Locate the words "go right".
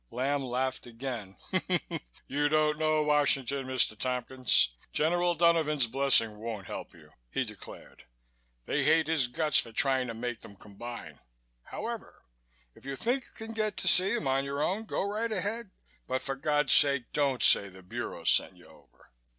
14.85-15.31